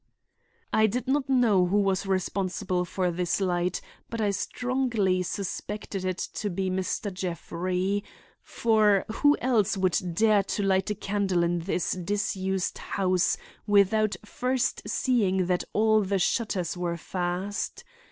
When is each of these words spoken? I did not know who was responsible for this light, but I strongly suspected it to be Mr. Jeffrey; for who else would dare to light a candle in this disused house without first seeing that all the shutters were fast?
I 0.73 0.87
did 0.87 1.07
not 1.07 1.29
know 1.29 1.67
who 1.67 1.77
was 1.77 2.07
responsible 2.07 2.85
for 2.85 3.11
this 3.11 3.39
light, 3.39 3.81
but 4.09 4.19
I 4.19 4.31
strongly 4.31 5.21
suspected 5.21 6.03
it 6.05 6.17
to 6.33 6.49
be 6.49 6.71
Mr. 6.71 7.13
Jeffrey; 7.13 8.03
for 8.41 9.05
who 9.11 9.37
else 9.39 9.77
would 9.77 9.99
dare 10.15 10.41
to 10.41 10.63
light 10.63 10.89
a 10.89 10.95
candle 10.95 11.43
in 11.43 11.59
this 11.59 11.91
disused 11.91 12.79
house 12.79 13.37
without 13.67 14.15
first 14.25 14.81
seeing 14.89 15.45
that 15.45 15.65
all 15.71 16.01
the 16.01 16.17
shutters 16.17 16.75
were 16.75 16.97
fast? 16.97 17.83